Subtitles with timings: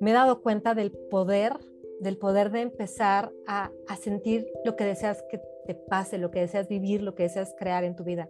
[0.00, 1.52] me he dado cuenta del poder,
[2.00, 3.70] del poder de empezar a,
[4.00, 7.84] sentir lo que deseas que te pase, lo que deseas vivir, lo que deseas crear
[7.84, 8.28] en tu vida.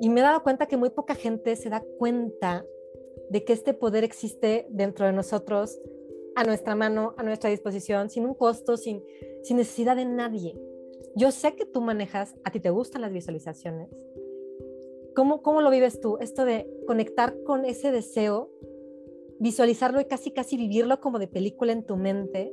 [0.00, 2.64] Y me he dado cuenta que muy poca gente se da cuenta
[3.28, 5.78] de que este poder existe dentro de nosotros,
[6.34, 9.04] a nuestra mano, a nuestra disposición, sin un costo, sin,
[9.42, 10.58] sin necesidad de nadie.
[11.14, 13.90] Yo sé que tú manejas, a ti te gustan las visualizaciones.
[15.14, 16.16] ¿Cómo, cómo lo vives tú?
[16.18, 18.50] Esto de conectar con ese deseo,
[19.40, 22.52] visualizarlo y casi, casi vivirlo como de película en tu mente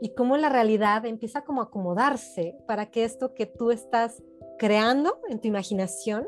[0.00, 4.22] y cómo la realidad empieza como a acomodarse para que esto que tú estás
[4.58, 6.26] creando en tu imaginación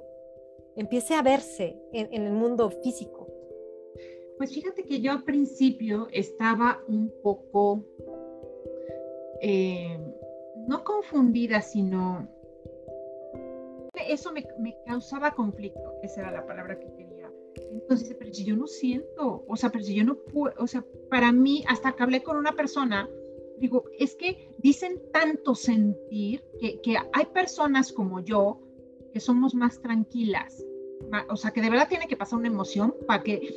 [0.76, 3.26] empiece a verse en, el mundo físico?
[4.36, 7.82] Pues fíjate que yo al principio estaba un poco,
[9.40, 9.98] eh,
[10.68, 12.28] no confundida, sino
[14.08, 14.44] eso me,
[14.84, 16.95] causaba conflicto, esa era la palabra que.
[17.72, 20.84] Entonces, pero si yo no siento, o sea, pero si yo no puedo, o sea,
[21.10, 23.08] para mí, hasta que hablé con una persona,
[23.58, 28.60] digo, es que dicen tanto sentir que, que hay personas como yo
[29.12, 30.64] que somos más tranquilas,
[31.28, 33.54] o sea, que de verdad tiene que pasar una emoción para que,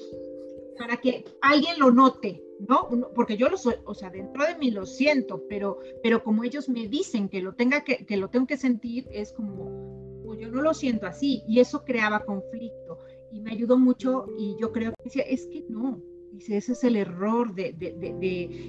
[0.78, 2.88] para que alguien lo note, ¿no?
[3.14, 6.70] Porque yo lo soy, o sea, dentro de mí lo siento, pero, pero como ellos
[6.70, 10.50] me dicen que lo tenga que, que lo tengo que sentir, es como, pues yo
[10.50, 13.00] no lo siento así, y eso creaba conflicto,
[13.32, 16.84] y me ayudó mucho, y yo creo que decía, es que no, dice, ese es
[16.84, 18.26] el error de, de, de,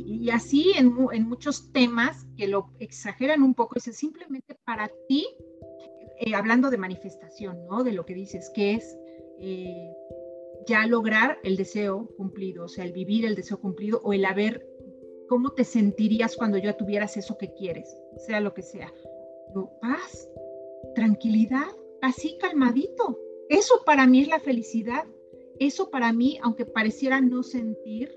[0.06, 5.26] y así en, en, muchos temas que lo exageran un poco, dice, simplemente para ti
[6.22, 7.82] eh, hablando de manifestación, ¿no?
[7.82, 8.98] De lo que dices, que es
[9.40, 9.90] eh,
[10.66, 14.66] ya lograr el deseo cumplido, o sea, el vivir el deseo cumplido o el haber,
[15.30, 18.92] ¿cómo te sentirías cuando ya tuvieras eso que quieres, sea lo que sea?
[19.80, 20.30] paz,
[20.94, 21.66] tranquilidad,
[22.02, 23.18] así calmadito.
[23.50, 25.04] Eso para mí es la felicidad.
[25.58, 28.16] Eso para mí, aunque pareciera no sentir,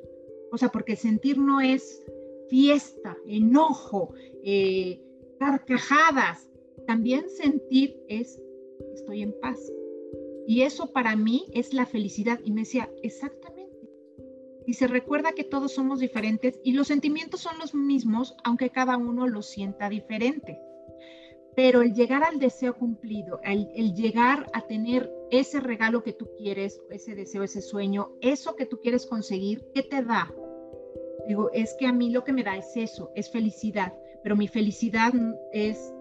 [0.52, 2.06] o sea, porque sentir no es
[2.50, 5.02] fiesta, enojo, eh,
[5.40, 6.48] carcajadas,
[6.86, 8.40] también sentir es,
[8.94, 9.60] estoy en paz.
[10.46, 12.40] Y eso para mí es la felicidad.
[12.46, 13.90] Y me decía, exactamente.
[14.68, 18.98] Y se recuerda que todos somos diferentes y los sentimientos son los mismos, aunque cada
[18.98, 20.60] uno lo sienta diferente.
[21.56, 26.82] Pero el llegar al deseo cumplido, el, llegar a tener ese regalo que tú quieres,
[26.90, 30.34] ese deseo, ese sueño, eso que tú quieres conseguir, ¿qué te da?
[31.28, 33.94] Digo, es que a mí lo que me da es eso, es felicidad,
[34.24, 35.14] pero mi felicidad
[35.52, 35.94] es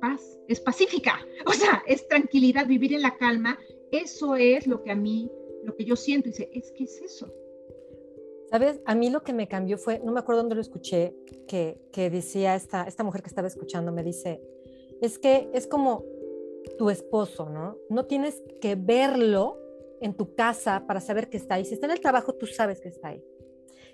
[0.00, 3.58] paz, es pacífica, o sea, es tranquilidad, vivir en la calma.
[3.90, 5.30] Eso es lo que a mí,
[5.64, 6.28] lo que yo siento.
[6.28, 7.32] Dice, es que es eso.
[8.50, 11.14] Sabes, a mí lo que me cambió fue, no me acuerdo dónde lo escuché,
[11.46, 14.40] que, que decía esta, esta mujer que estaba escuchando, me dice,
[15.00, 16.04] es que es como
[16.78, 17.76] tu esposo, ¿no?
[17.88, 19.58] No tienes que verlo
[20.00, 21.64] en tu casa para saber que está ahí.
[21.64, 23.24] Si está en el trabajo, tú sabes que está ahí.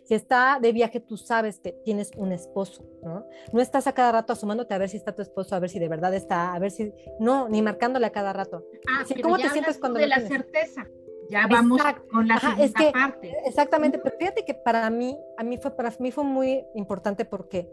[0.04, 3.26] Si está de viaje, tú sabes que tienes un esposo, ¿no?
[3.52, 5.78] No estás a cada rato asomándote a ver si está tu esposo, a ver si
[5.78, 6.92] de verdad está, a ver si...
[7.18, 8.66] No, ni marcándole a cada rato.
[8.86, 9.98] Ah, ¿Cómo te sientes cuando...
[9.98, 10.86] De la certeza.
[11.30, 13.34] Ya vamos con la segunda es que, parte.
[13.46, 17.66] Exactamente, pero fíjate que para mí, a mí fue, para mí fue muy importante porque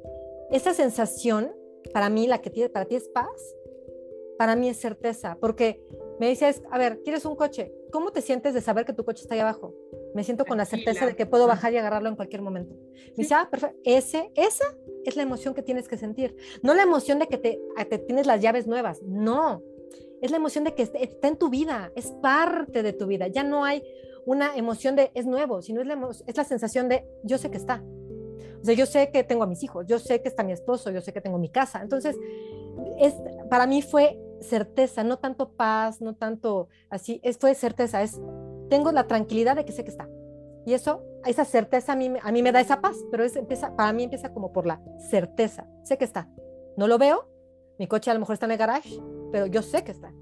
[0.51, 1.53] esa sensación,
[1.93, 3.55] para mí, la que tiene, para ti es paz,
[4.37, 5.81] para mí es certeza, porque
[6.19, 7.73] me dices, a ver, ¿quieres un coche?
[7.91, 9.73] ¿Cómo te sientes de saber que tu coche está ahí abajo?
[10.13, 12.75] Me siento con la certeza de que puedo bajar y agarrarlo en cualquier momento.
[12.75, 13.79] Me dice, ah, perfecto.
[13.83, 14.65] Ese, esa
[15.05, 16.35] es la emoción que tienes que sentir.
[16.63, 17.59] No la emoción de que te,
[17.89, 19.01] te tienes las llaves nuevas.
[19.03, 19.61] No.
[20.21, 21.91] Es la emoción de que está en tu vida.
[21.95, 23.27] Es parte de tu vida.
[23.27, 23.83] Ya no hay
[24.25, 27.57] una emoción de es nuevo, sino es la, es la sensación de yo sé que
[27.57, 27.83] está.
[28.61, 30.91] O sea, yo sé que tengo a mis hijos, yo sé que está mi esposo,
[30.91, 31.81] yo sé que tengo mi casa.
[31.81, 32.15] Entonces,
[32.99, 33.15] es,
[33.49, 38.19] para mí fue certeza, no tanto paz, no tanto así, es, fue certeza, es,
[38.69, 40.07] tengo la tranquilidad de que sé que está.
[40.65, 43.75] Y eso, esa certeza a mí, a mí me da esa paz, pero es, empieza,
[43.75, 46.29] para mí empieza como por la certeza, sé que está.
[46.77, 47.27] No lo veo,
[47.79, 48.99] mi coche a lo mejor está en el garage,
[49.31, 50.13] pero yo sé que está.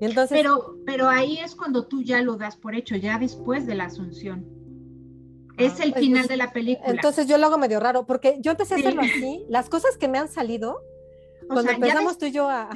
[0.00, 3.66] Y entonces, pero, pero ahí es cuando tú ya lo das por hecho, ya después
[3.66, 4.59] de la asunción.
[5.60, 6.90] Es el pues, final de la película.
[6.90, 10.08] Entonces yo lo hago medio raro, porque yo empecé a hacerlo así, las cosas que
[10.08, 10.82] me han salido,
[11.48, 12.70] cuando empezamos tú y yo a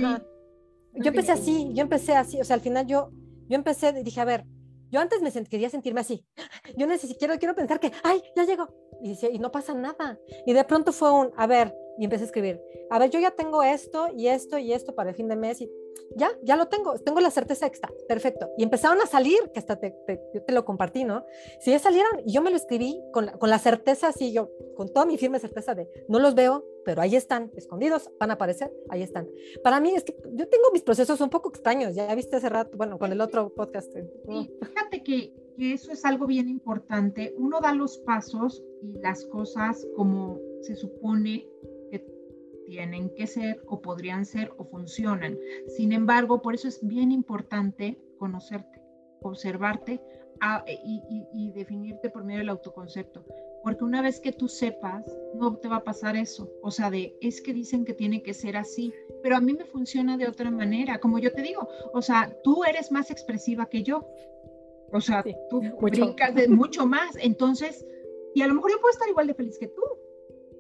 [0.97, 3.11] yo empecé así, yo empecé así, o sea, al final yo,
[3.49, 4.45] yo empecé, dije, a ver,
[4.91, 6.25] yo antes me quería sentirme así.
[6.77, 8.69] Yo necesito, quiero, quiero pensar que, ay, ya llegó.
[9.03, 10.21] Y, y no pasa nada.
[10.47, 12.61] Y de pronto fue un, a ver, y empecé a escribir,
[12.91, 15.61] a ver, yo ya tengo esto y esto y esto para el fin de mes
[15.61, 15.71] y
[16.17, 18.49] ya, ya lo tengo, tengo la certeza de que está, perfecto.
[18.59, 19.95] Y empezaron a salir, que hasta te,
[20.35, 21.25] yo te lo compartí, ¿no?
[21.61, 24.93] Si ya salieron, y yo me lo escribí con, con la certeza, así yo, con
[24.93, 28.73] toda mi firme certeza de, no los veo, pero ahí están, escondidos, van a aparecer,
[28.91, 29.29] ahí están.
[29.63, 32.77] Para mí es que yo tengo mis procesos un poco extraños, ya viste hace rato,
[32.77, 33.95] bueno, con el otro podcast.
[33.97, 34.05] Eh,
[34.63, 37.35] fíjate que, que eso es algo bien importante.
[37.39, 41.47] Uno da los pasos y las cosas como se supone
[42.67, 45.39] tienen que ser o podrían ser o funcionan.
[45.69, 48.81] Sin embargo, por eso es bien importante conocerte,
[49.23, 50.01] observarte
[50.85, 53.25] y, y definirte por medio del autoconcepto.
[53.65, 56.53] Porque una vez que tú sepas, no te va a pasar eso.
[56.63, 59.65] O sea, de es que dicen que tiene que ser así, pero a mí me
[59.65, 60.99] funciona de otra manera.
[60.99, 64.07] Como yo te digo, o sea, tú eres más expresiva que yo.
[64.93, 67.17] O sea, tú brincas de mucho más.
[67.17, 67.87] Entonces,
[68.35, 69.83] y a lo mejor yo puedo estar igual de feliz que tú,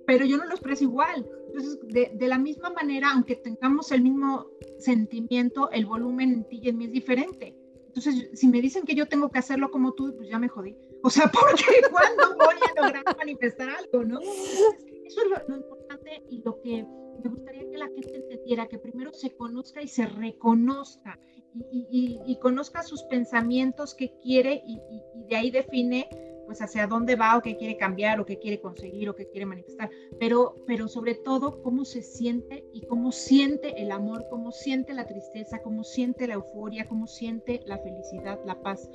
[0.06, 1.26] pero yo no lo expreso igual.
[1.48, 4.46] Entonces, de, de, la misma manera, aunque tengamos el mismo
[4.78, 7.56] sentimiento, el volumen en ti y en mí es diferente.
[7.86, 10.76] Entonces, si me dicen que yo tengo que hacerlo como tú, pues ya me jodí.
[11.02, 14.20] O sea, porque cuando voy a lograr manifestar algo, ¿no?
[14.20, 16.84] eso es lo, importante y lo que
[17.22, 21.20] me gustaría que la gente entendiera, que primero se conozca y se reconozca
[21.54, 26.08] y, y, y conozca sus pensamientos que quiere y, y de ahí define
[26.46, 29.46] pues hacia dónde va o qué quiere cambiar o qué quiere conseguir o qué quiere
[29.46, 34.94] manifestar, pero, pero sobre todo cómo se siente y cómo siente el amor, cómo siente
[34.94, 38.88] la tristeza, cómo siente la euforia, cómo siente la felicidad, la paz.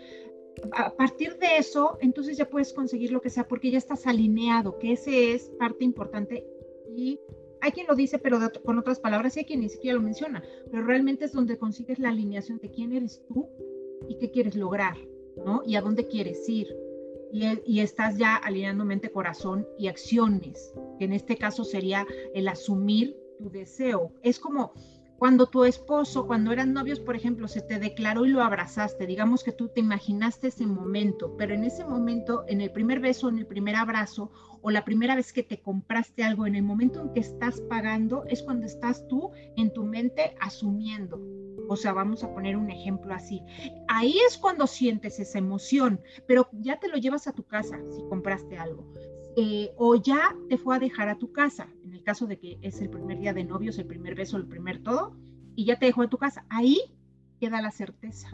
[0.74, 4.78] A partir de eso, entonces ya puedes conseguir lo que sea porque ya estás alineado,
[4.78, 6.46] que ese es parte importante
[6.96, 7.20] y
[7.62, 10.44] hay quien lo dice, pero con otras palabras, y hay quien ni siquiera lo menciona,
[10.72, 13.50] pero realmente es donde consigues la alineación de quién eres tú
[14.08, 14.98] y qué quieres lograr,
[15.46, 15.62] ¿no?
[15.66, 16.68] Y a dónde quieres ir
[17.32, 23.16] y, estás ya alineando mente, corazón y acciones, que en este caso sería el asumir
[23.38, 24.12] tu deseo.
[24.24, 24.74] Es como
[25.18, 29.44] cuando tu esposo, cuando eran novios, por ejemplo, se te declaró y lo abrazaste, digamos
[29.44, 33.38] que tú te imaginaste ese momento, pero en ese momento, en el primer beso, en
[33.38, 34.32] el primer abrazo
[34.62, 38.24] o la primera vez que te compraste algo, en el momento en que estás pagando,
[38.28, 41.20] es cuando estás tú en tu mente asumiendo.
[41.70, 43.42] O sea, vamos a poner un ejemplo así.
[43.88, 48.02] Ahí es cuando sientes esa emoción, pero ya te lo llevas a tu casa si
[48.10, 48.92] compraste algo.
[49.38, 52.58] Eh, o ya te fue a dejar a tu casa, en el caso de que
[52.62, 55.16] es el primer día de novios, el primer beso, el primer todo,
[55.56, 56.44] y ya te dejó a tu casa.
[56.50, 56.82] Ahí
[57.40, 58.30] queda la certeza.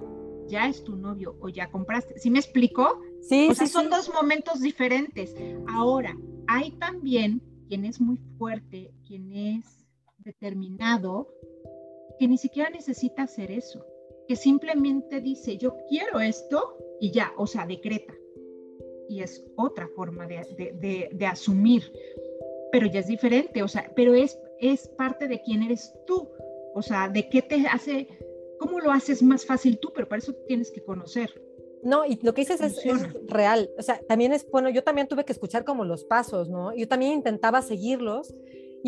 [0.48, 2.18] Ya es tu novio o ya compraste.
[2.18, 3.02] ¿Sí me explicó?
[3.22, 3.50] Sí.
[3.52, 5.36] O sea, son dos momentos diferentes.
[5.68, 6.18] Ahora,
[6.48, 9.86] hay también quien es muy fuerte, quien es
[10.20, 11.28] determinado,
[12.18, 13.86] que ni siquiera necesita hacer eso,
[14.28, 18.14] que simplemente dice, yo quiero esto y ya, o sea, decreta.
[19.08, 21.84] Y es otra forma de, de, asumir,
[22.72, 26.28] pero ya es diferente, o sea, pero es, es parte de quién eres tú,
[26.74, 28.08] o sea, de qué te hace,
[28.60, 31.30] cómo lo haces más fácil tú, pero para eso tienes que conocer.
[31.84, 33.70] No, y lo que dices es, es, real.
[33.78, 36.76] O sea, también es, bueno, yo también tuve que escuchar como los pasos, ¿no?
[36.76, 38.34] Yo también intentaba seguirlos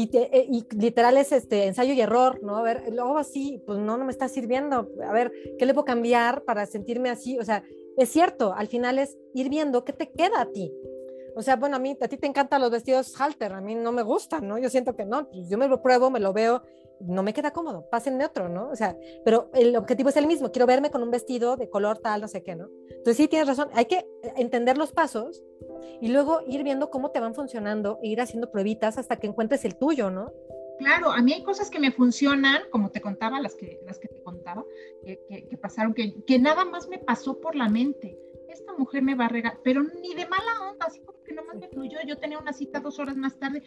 [0.04, 2.58] eh, y, literal es este ensayo y error, ¿no?
[2.58, 4.90] A ver, luego así, pues no, no me está sirviendo.
[5.04, 7.40] A ver, ¿qué le puedo cambiar para sentirme así?
[7.40, 7.64] O sea,
[7.98, 10.72] es cierto, al final es ir viendo qué te queda a ti.
[11.36, 13.92] O sea, bueno, a mí, a ti te encantan los vestidos halter, a mí no
[13.92, 14.58] me gustan, ¿no?
[14.58, 16.64] Yo siento que no, pues yo me lo pruebo, me lo veo,
[17.00, 18.70] no me queda cómodo, pásenme otro, ¿no?
[18.70, 22.00] O sea, pero el objetivo es el mismo, quiero verme con un vestido de color
[22.00, 22.70] tal, no sé qué, ¿no?
[22.90, 25.44] Entonces sí, tienes razón, hay que entender los pasos
[26.02, 29.66] y luego ir viendo cómo te van funcionando e ir haciendo pruebitas hasta que encuentres
[29.66, 30.32] el tuyo, ¿no?
[30.78, 34.08] Claro, a mí hay cosas que me funcionan, como te contaba, las que, las que
[34.08, 34.64] te contaba,
[35.04, 38.18] que, que, pasaron, que, que nada más me pasó por la mente.
[38.48, 41.58] Esta mujer me va a regalar, pero ni de mala onda, así como que nomás
[41.58, 41.98] me fluyó.
[42.06, 43.64] Yo tenía una cita dos horas más tarde,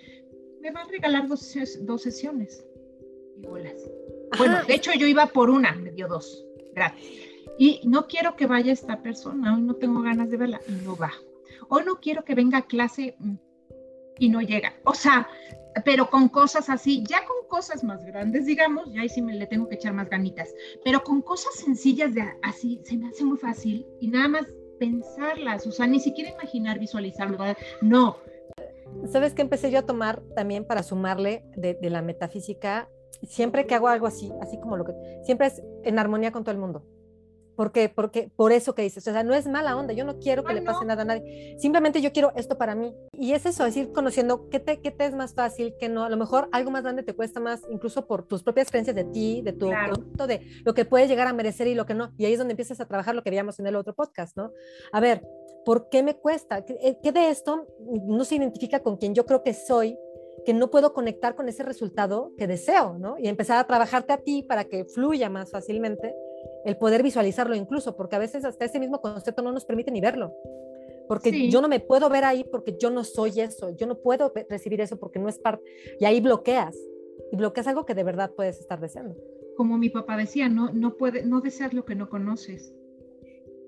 [0.61, 2.65] me va a regalar dos, dos sesiones.
[3.37, 3.91] Y bolas.
[4.39, 6.47] Bueno, de hecho yo iba por una, me dio dos.
[6.75, 7.03] Gracias.
[7.59, 10.97] Y no quiero que vaya esta persona, hoy no tengo ganas de verla, y no
[10.97, 11.13] va
[11.69, 13.35] hoy no quiero que venga a clase mm,
[14.19, 14.75] y no llega.
[14.85, 15.29] O sea,
[15.85, 19.47] pero con cosas así, ya con cosas más grandes, digamos, ya ahí sí me le
[19.47, 20.49] tengo que echar más ganitas,
[20.85, 24.47] pero con cosas sencillas de así, se me hace muy fácil y nada más
[24.79, 27.39] pensarlas, o sea, ni siquiera imaginar, visualizarlo,
[27.83, 28.17] no.
[29.07, 32.89] ¿Sabes qué empecé yo a tomar también para sumarle de la metafísica?
[33.23, 34.93] Siempre que hago algo así, así como lo que,
[35.25, 36.83] siempre es en armonía con todo el mundo.
[37.61, 40.45] Porque, porque por eso que dices, o sea, no es mala onda, yo no quiero
[40.45, 42.95] que le pase nada a nadie, simplemente yo quiero esto para mí.
[43.13, 46.05] Y es eso, es ir conociendo qué te, qué te es más fácil, qué no.
[46.05, 49.05] A lo mejor algo más grande te cuesta más, incluso por tus propias creencias de
[49.05, 52.15] ti, de tu producto, de lo que puedes llegar a merecer y lo que no.
[52.17, 54.53] Y ahí es donde empiezas a trabajar lo que veíamos en el otro podcast, ¿no?
[54.91, 55.23] A ver,
[55.67, 56.65] ¿por qué me cuesta?
[56.65, 57.67] ¿Qué, eh, qué de esto
[58.07, 59.99] no se identifica con quien yo creo que soy?
[60.47, 63.19] que no puedo conectar con ese resultado que deseo, ¿no?
[63.19, 66.15] Y empezar a trabajarte a ti para que fluya más fácilmente
[66.65, 70.01] el poder visualizarlo incluso, porque a veces hasta ese mismo concepto no nos permite ni
[70.01, 70.33] verlo.
[71.09, 74.33] Porque yo no me puedo ver ahí porque yo no soy eso, yo no puedo
[74.49, 75.65] recibir eso porque no es parte,
[75.99, 76.77] y ahí bloqueas,
[77.33, 79.17] y bloqueas algo que de verdad puedes estar deseando.
[79.57, 82.73] Como mi papá decía, no, no, puede, no deseas lo que no conoces.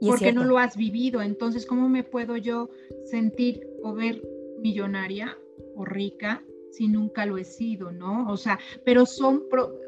[0.00, 1.20] porque no lo has vivido.
[1.20, 2.70] Entonces, ¿cómo me puedo yo
[3.04, 4.22] sentir o ver
[4.61, 5.37] millonaria
[5.76, 8.29] o rica si nunca lo he sido, ¿no?
[8.31, 9.45] O sea, pero son,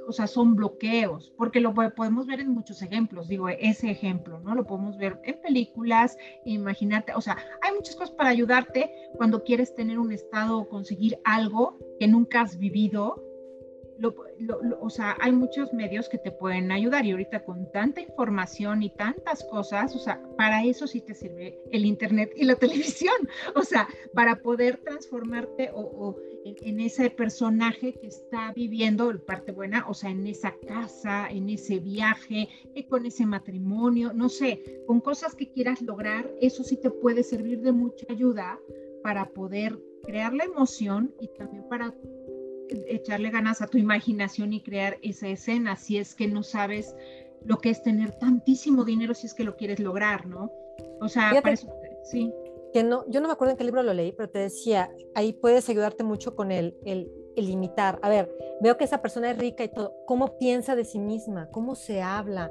[0.07, 4.55] o sea, son bloqueos, porque lo podemos ver en muchos ejemplos, digo, ese ejemplo, ¿no?
[4.55, 9.75] Lo podemos ver en películas, imagínate, o sea, hay muchas cosas para ayudarte cuando quieres
[9.75, 13.24] tener un estado o conseguir algo que nunca has vivido,
[14.80, 18.90] o sea, hay muchos medios que te pueden ayudar y ahorita con tanta información y
[18.90, 23.14] tantas cosas, o sea, para eso sí te sirve el Internet y la televisión,
[23.54, 29.94] o sea, para poder transformarte o, en, ese personaje que está viviendo, parte buena, o
[29.94, 35.34] sea, en esa casa, en ese viaje, eh, con ese matrimonio, no sé, con cosas
[35.34, 38.58] que quieras lograr, eso sí te puede servir de mucha ayuda
[39.02, 41.94] para poder crear la emoción y también para
[42.88, 46.94] echarle ganas a tu imaginación y crear esa escena, si es que no sabes
[47.44, 50.50] lo que es tener tantísimo dinero, si es que lo quieres lograr, ¿no?
[51.00, 51.33] O sea,
[52.04, 52.33] sí.
[52.73, 55.33] Que no, yo no me acuerdo en qué libro lo leí, pero te decía, ahí
[55.33, 58.00] puedes ayudarte mucho con el, el, el imitar.
[58.02, 61.49] A ver, veo que esa persona es rica y todo, ¿cómo piensa de sí misma?
[61.50, 62.50] ¿Cómo se habla?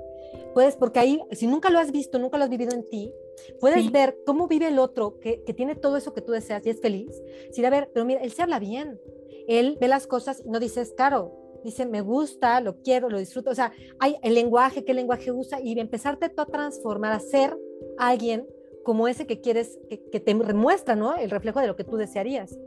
[0.54, 3.14] Puedes, porque ahí, si nunca lo has visto, nunca lo has vivido en ti,
[3.60, 6.70] puedes ver cómo vive el otro que, que, tiene todo eso que tú deseas y
[6.70, 7.22] es feliz.
[7.52, 9.00] Si, a ver, pero mira, él se habla bien,
[9.48, 11.32] él ve las cosas y no dice es caro,
[11.64, 13.52] dice me gusta, lo quiero, lo disfruto.
[13.52, 17.58] O sea, hay el lenguaje, qué lenguaje usa y empezarte tú a transformar, a ser
[17.98, 18.48] alguien
[18.84, 21.16] como ese que quieres, que, te muestra, ¿no?
[21.16, 22.58] El reflejo de lo que tú desearías.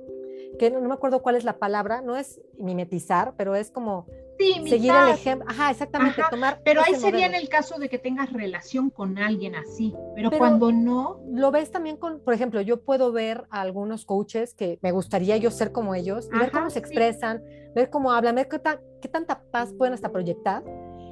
[0.59, 4.06] Que no, no, me acuerdo cuál es la palabra, no es mimetizar, pero es como
[4.66, 5.46] seguir el ejemplo.
[5.48, 6.60] Ajá, exactamente, tomar.
[6.64, 10.72] Pero ahí sería en el caso de que tengas relación con alguien así, pero, cuando
[10.72, 11.20] no.
[11.28, 15.36] Lo ves también con, por ejemplo, yo puedo ver a algunos coaches que me gustaría
[15.36, 17.42] yo ser como ellos, ver cómo se expresan,
[17.74, 18.60] ver cómo hablan, ver qué,
[19.00, 20.62] qué tanta paz pueden hasta proyectar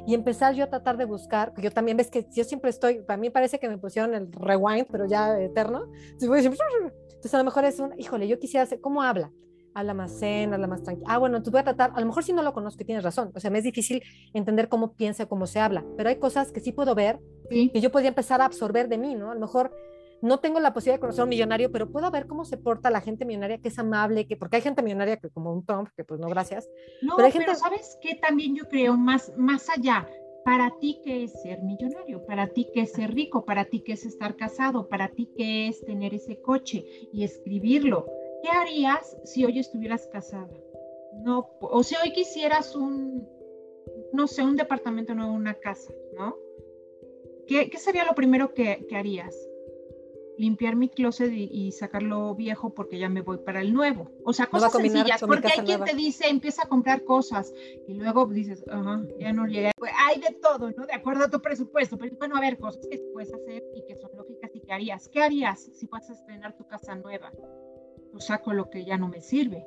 [0.06, 3.16] y empezar yo a tratar de buscar, yo también ves que yo siempre estoy, para
[3.16, 5.90] mí parece que me pusieron el rewind, pero ya eterno.
[6.12, 6.54] Entonces
[7.34, 9.32] a lo mejor es un, híjole, yo quisiera hacer, ¿cómo habla?
[9.74, 11.06] Habla más zen, habla más tranquilo.
[11.10, 13.32] Ah, bueno, tú voy a tratar, a lo mejor si no lo conozco tienes razón,
[13.34, 14.02] o sea, me es difícil
[14.32, 17.80] entender cómo piensa, cómo se habla, pero hay cosas que sí puedo ver y que
[17.80, 19.30] yo podría empezar a absorber de mí, ¿no?
[19.30, 19.74] A lo mejor
[20.22, 22.90] no tengo la posibilidad de conocer a un millonario, pero puedo ver cómo se porta
[22.90, 25.88] la gente millonaria, que es amable, que porque hay gente millonaria que como un Trump,
[25.96, 26.68] que pues no, gracias.
[27.02, 27.54] No, pero, hay gente...
[27.54, 28.14] ¿sabes qué?
[28.14, 30.08] También yo creo más, más allá,
[30.44, 33.92] para ti qué es ser millonario, para ti qué es ser rico, para ti qué
[33.92, 38.06] es estar casado, para ti qué es tener ese coche y escribirlo
[38.44, 40.50] ¿qué harías si hoy estuvieras casada?
[41.22, 43.26] No, o si hoy quisieras un,
[44.12, 46.36] no sé, un departamento nuevo, una casa, ¿no?
[47.46, 49.34] ¿Qué, sería lo primero que, harías?
[50.36, 54.10] Limpiar mi closet y, sacarlo viejo porque ya me voy para el nuevo.
[54.24, 55.20] O sea, cosas sencillas.
[55.20, 57.52] Porque hay quien te dice, empieza a comprar cosas
[57.86, 59.70] y luego dices, ajá, ya no llega.
[59.78, 60.86] Pues, hay de todo, ¿no?
[60.86, 61.96] De acuerdo a tu presupuesto.
[61.96, 65.08] Pero bueno, a ver, cosas que puedes hacer y que son lógicas y que harías.
[65.08, 67.30] ¿Qué harías si vas a estrenar tu casa nueva?
[68.20, 69.66] Saco lo que ya no me sirve.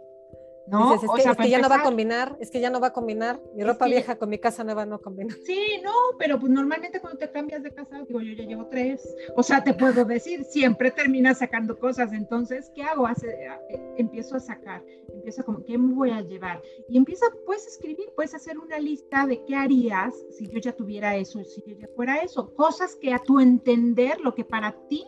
[0.68, 0.94] ¿no?
[0.94, 3.64] es, que, ya no va a combinar, es que ya no va a combinar, mi
[3.64, 5.34] ropa vieja con mi casa nueva no combina.
[5.46, 9.16] Sí, no, pero pues normalmente cuando te cambias de casa, digo, yo ya llevo tres,
[9.36, 13.08] o sea, te puedo decir, siempre terminas sacando cosas, entonces, ¿qué hago?
[13.08, 16.62] Hace, eh, empiezo a sacar, empiezo como, ¿qué me voy a llevar?
[16.90, 21.16] Y empieza, puedes escribir, puedes hacer una lista de qué harías si yo ya tuviera
[21.16, 25.06] eso, si yo ya fuera eso, cosas que a tu entender, lo que para ti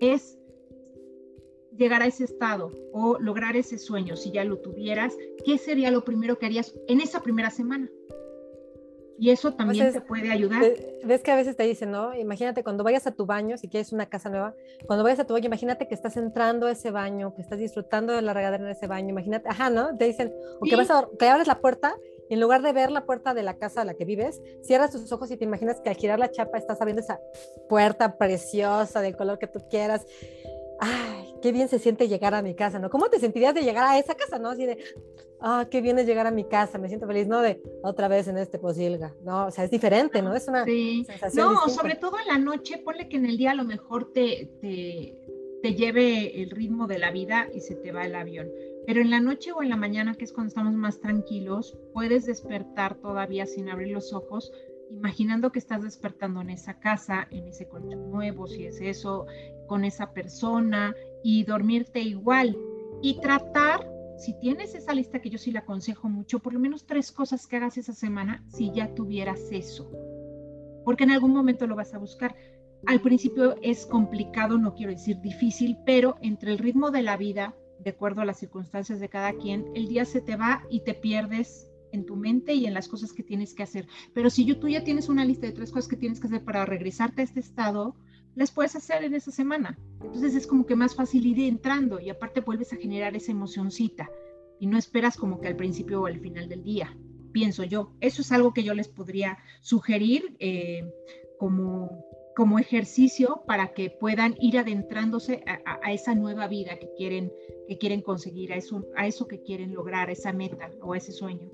[0.00, 0.38] es
[1.76, 6.04] llegar a ese estado o lograr ese sueño, si ya lo tuvieras, ¿qué sería lo
[6.04, 7.88] primero que harías en esa primera semana?
[9.18, 10.62] Y eso también te puede ayudar.
[11.04, 12.14] Ves que a veces te dicen, ¿no?
[12.14, 14.54] Imagínate cuando vayas a tu baño, si quieres una casa nueva,
[14.86, 18.12] cuando vayas a tu baño, imagínate que estás entrando a ese baño, que estás disfrutando
[18.12, 19.96] de la regadera en ese baño, imagínate, ajá, ¿no?
[19.96, 21.96] Te dicen, o que vas a, que abres la puerta
[22.28, 24.90] y en lugar de ver la puerta de la casa a la que vives, cierras
[24.90, 27.20] tus ojos y te imaginas que al girar la chapa estás abriendo esa
[27.68, 30.04] puerta preciosa del color que tú quieras
[30.80, 32.90] ay, qué bien se siente llegar a mi casa, ¿no?
[32.90, 34.50] ¿Cómo te sentirías de llegar a esa casa, no?
[34.50, 34.78] Así de,
[35.40, 37.40] ah, qué bien es llegar a mi casa, me siento feliz, ¿no?
[37.40, 39.46] De otra vez en este posilga, ¿no?
[39.46, 40.34] O sea, es diferente, ¿no?
[40.34, 41.04] Es una sí.
[41.06, 44.12] sensación No, sobre todo en la noche, ponle que en el día a lo mejor
[44.12, 45.14] te, te,
[45.62, 48.50] te lleve el ritmo de la vida y se te va el avión.
[48.86, 52.24] Pero en la noche o en la mañana, que es cuando estamos más tranquilos, puedes
[52.26, 54.52] despertar todavía sin abrir los ojos,
[54.90, 59.26] imaginando que estás despertando en esa casa, en ese colchón nuevo, si es eso,
[59.66, 62.56] con esa persona y dormirte igual.
[63.02, 63.86] Y tratar,
[64.18, 67.46] si tienes esa lista que yo sí le aconsejo mucho, por lo menos tres cosas
[67.46, 69.90] que hagas esa semana si ya tuvieras eso.
[70.84, 72.34] Porque en algún momento lo vas a buscar.
[72.86, 77.54] Al principio es complicado, no quiero decir difícil, pero entre el ritmo de la vida,
[77.80, 80.94] de acuerdo a las circunstancias de cada quien, el día se te va y te
[80.94, 83.88] pierdes en tu mente y en las cosas que tienes que hacer.
[84.14, 86.44] Pero si yo, tú ya tienes una lista de tres cosas que tienes que hacer
[86.44, 87.96] para regresarte a este estado,
[88.36, 89.78] las puedes hacer en esa semana.
[90.00, 94.08] Entonces es como que más fácil ir entrando y aparte vuelves a generar esa emocioncita
[94.60, 96.96] y no esperas como que al principio o al final del día,
[97.32, 97.92] pienso yo.
[98.00, 100.84] Eso es algo que yo les podría sugerir eh,
[101.38, 102.04] como,
[102.36, 107.32] como ejercicio para que puedan ir adentrándose a, esa nueva vida que quieren,
[107.68, 111.50] que quieren conseguir, a eso, a eso que quieren lograr, esa meta o ese sueño.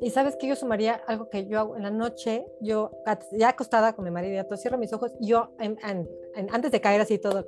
[0.00, 2.90] Y sabes que yo sumaría algo que yo hago en la noche, yo
[3.32, 7.44] ya acostada con mi marido, ya cierro mis ojos, yo antes de caer así todo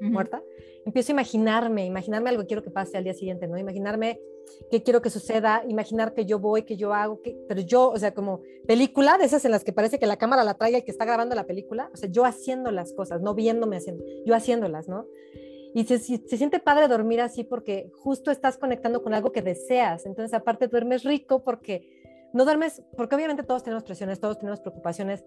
[0.00, 0.42] muerta,
[0.84, 3.58] empiezo a imaginarme, imaginarme algo que quiero que pase al día siguiente, ¿no?
[3.58, 4.20] Imaginarme
[4.70, 7.98] qué quiero que suceda, imaginar que yo voy, que yo hago, que, pero yo, o
[7.98, 10.82] sea, como película de esas en las que parece que la cámara la trae y
[10.82, 14.34] que está grabando la película, o sea, yo haciendo las cosas, no viéndome haciendo, yo
[14.34, 15.06] haciéndolas, ¿no?
[15.74, 20.04] Y se, se, siente padre dormir así porque justo estás conectando con algo que deseas.
[20.04, 22.00] Entonces, aparte, duermes rico porque
[22.32, 25.24] no duermes, porque obviamente todos tenemos presiones, todos tenemos preocupaciones.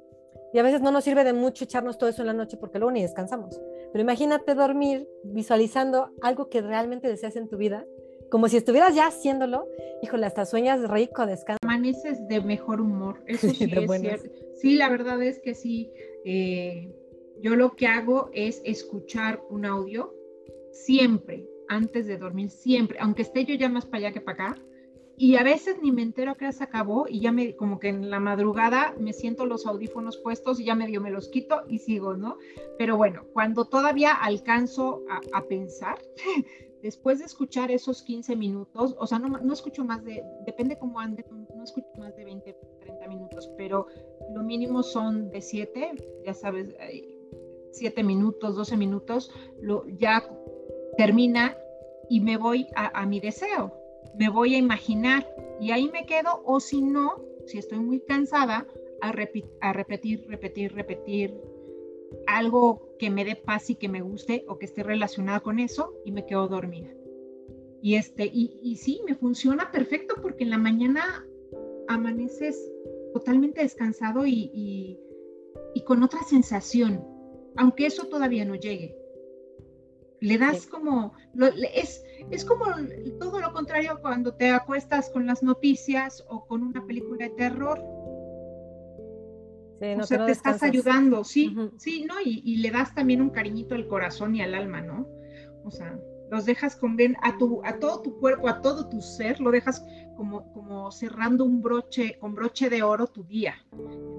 [0.54, 2.78] Y a veces no nos sirve de mucho echarnos todo eso en la noche porque
[2.78, 3.60] luego ni descansamos.
[3.92, 7.86] Pero imagínate dormir visualizando algo que realmente deseas en tu vida,
[8.30, 9.68] como si estuvieras ya haciéndolo.
[10.02, 11.60] Híjole, hasta sueñas rico, descansas.
[11.64, 13.24] Amaneces de mejor humor.
[13.28, 14.30] Eso sí, es cierto.
[14.56, 15.92] Sí, la verdad es que sí.
[16.26, 16.94] Eh,
[17.42, 20.14] yo lo que hago es escuchar un audio
[20.74, 24.62] siempre, antes de dormir, siempre, aunque esté yo ya más para allá que para acá.
[25.16, 27.90] Y a veces ni me entero que ya se acabó y ya me, como que
[27.90, 31.78] en la madrugada me siento los audífonos puestos y ya medio me los quito y
[31.78, 32.38] sigo, ¿no?
[32.80, 36.00] Pero bueno, cuando todavía alcanzo a, pensar,
[36.82, 41.00] después de escuchar esos 15 minutos, o sea, no, no escucho más de, depende cómo
[41.00, 41.24] ande,
[41.56, 43.86] no escucho más de 20, 30 minutos, pero
[44.34, 45.92] lo mínimo son de 7,
[46.26, 46.76] ya sabes,
[47.72, 50.24] 7 minutos, 12 minutos, lo, ya
[50.98, 51.58] termina
[52.10, 53.74] y me voy a, mi deseo,
[54.16, 55.28] me voy a imaginar
[55.60, 58.68] y ahí me quedo o si no, si estoy muy cansada,
[59.02, 61.40] a, a repetir, repetir, repetir
[62.28, 65.94] algo que me dé paz y que me guste o que esté relacionada con eso
[66.06, 66.90] y me quedo dormida.
[67.82, 71.26] Y, este, y, y sí, me funciona perfecto porque en la mañana
[71.90, 72.72] amaneces
[73.14, 74.98] totalmente descansado y,
[75.74, 77.04] y con otra sensación,
[77.58, 79.03] aunque eso todavía no llegue
[80.24, 81.14] le das como,
[81.76, 82.66] es, es como
[83.20, 87.78] todo lo contrario cuando te acuestas con las noticias o con una película de terror.
[89.82, 92.14] Sí, no, o sea, te estás ayudando, sí, sí, ¿no?
[92.24, 95.06] Y, le das también un cariñito al corazón y al alma, ¿no?
[95.66, 96.00] O sea,
[96.32, 99.52] los dejas con bien a tu, a todo tu cuerpo, a todo tu ser, lo
[99.52, 103.56] dejas como, como cerrando un broche, con broche de oro tu día.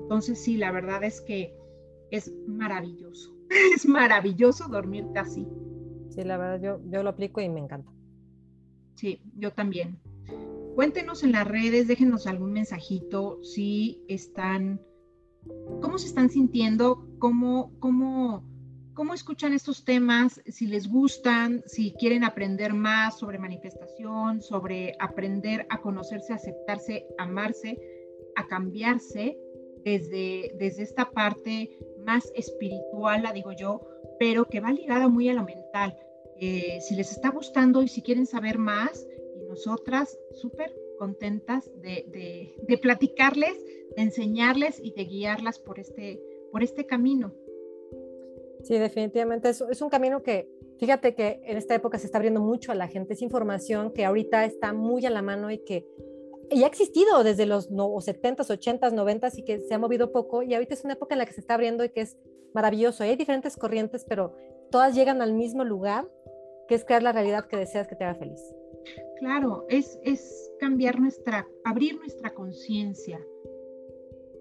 [0.02, 1.56] Entonces, sí, la verdad es que
[2.10, 3.32] es maravilloso.
[3.74, 5.46] Es maravilloso dormirte así.
[6.14, 7.90] Sí, la verdad, yo, yo lo aplico y me encanta.
[8.94, 9.98] Sí, yo también.
[10.76, 14.80] Cuéntenos en las redes, déjenos algún mensajito si están,
[15.80, 18.44] cómo se están sintiendo, cómo, cómo,
[18.94, 25.66] cómo escuchan estos temas, si les gustan, si quieren aprender más sobre manifestación, sobre aprender
[25.70, 27.76] a conocerse, aceptarse, amarse,
[28.36, 29.36] a cambiarse
[29.84, 31.70] desde, desde esta parte
[32.04, 33.80] más espiritual, la digo yo,
[34.18, 35.96] pero que va ligada muy a lo mental.
[36.40, 42.54] Eh, si les está gustando y si quieren saber más, y nosotras súper contentas de,
[42.66, 43.52] de, platicarles,
[43.96, 46.20] de enseñarles y de guiarlas por este,
[46.50, 47.34] por este camino.
[48.62, 52.40] Sí, definitivamente es, es un camino que, fíjate que en esta época se está abriendo
[52.40, 55.86] mucho a la gente, es información que ahorita está muy a la mano y que
[56.50, 60.42] ya ha existido desde los no, 70s, 80s, 90s y que se ha movido poco
[60.42, 62.16] y ahorita es una época en la que se está abriendo y que es
[62.52, 63.02] maravilloso.
[63.02, 64.34] Hay diferentes corrientes, pero
[64.74, 66.10] todas llegan al mismo lugar,
[66.66, 68.40] que es crear la realidad que deseas que te haga feliz.
[69.20, 73.24] Claro, es, es cambiar nuestra, abrir nuestra conciencia.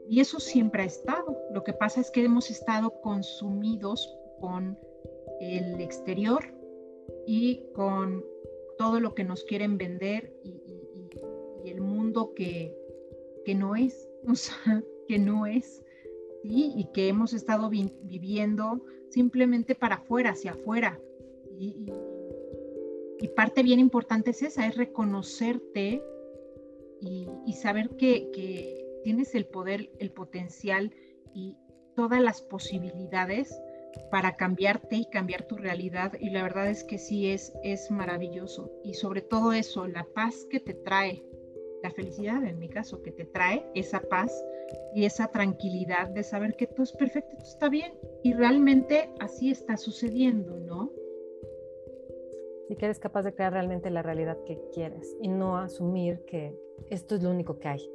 [0.10, 1.38] Y eso siempre ha estado.
[1.54, 4.76] Lo que pasa es que hemos estado consumidos con
[5.40, 6.44] el exterior
[7.28, 8.26] y con
[8.80, 12.76] todo lo que nos quieren vender y, el mundo que,
[13.46, 15.84] que no es, o sea, que no es
[16.44, 21.00] y que hemos estado viviendo simplemente para afuera, hacia afuera.
[21.60, 21.92] Y,
[23.38, 26.04] parte bien importante es esa, es reconocerte
[27.00, 30.94] y, saber que, que, tienes el poder, el potencial
[31.34, 31.58] y
[31.96, 33.60] todas las posibilidades
[34.12, 36.14] para cambiarte y cambiar tu realidad.
[36.20, 38.72] Y la verdad es que sí es, es maravilloso.
[38.84, 41.24] Y sobre todo eso, la paz que te trae,
[41.84, 44.44] la felicidad en mi caso, que te trae esa paz
[44.96, 47.94] y esa tranquilidad de saber que todo es perfecto, todo está bien
[48.24, 50.92] y realmente así está sucediendo, ¿no?
[52.70, 56.58] Y que eres capaz de crear realmente la realidad que quieres y no asumir que
[56.90, 57.90] esto es lo único que hay.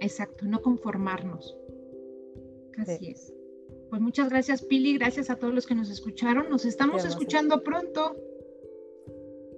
[0.00, 1.56] Exacto, no conformarnos.
[2.78, 3.32] Así es.
[3.90, 6.48] pues muchas gracias Pili, gracias a todos los que nos escucharon.
[6.48, 8.16] Nos estamos escuchando pronto.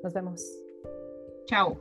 [0.02, 0.64] Nos vemos.
[1.46, 1.78] Chao.